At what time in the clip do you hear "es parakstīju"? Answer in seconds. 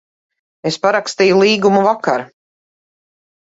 0.69-1.39